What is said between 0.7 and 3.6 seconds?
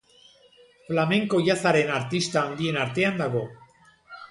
Flamenko-jazzaren artista handien artean dago.